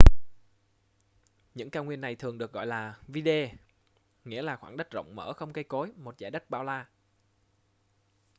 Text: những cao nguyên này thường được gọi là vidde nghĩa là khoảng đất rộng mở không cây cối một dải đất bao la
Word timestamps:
những 1.55 1.69
cao 1.69 1.83
nguyên 1.83 2.01
này 2.01 2.15
thường 2.15 2.37
được 2.37 2.51
gọi 2.53 2.65
là 2.67 2.95
vidde 3.07 3.51
nghĩa 4.25 4.41
là 4.41 4.55
khoảng 4.55 4.77
đất 4.77 4.91
rộng 4.91 5.15
mở 5.15 5.33
không 5.33 5.53
cây 5.53 5.63
cối 5.63 5.91
một 5.97 6.15
dải 6.19 6.31
đất 6.31 6.49
bao 6.49 6.63
la 6.63 6.85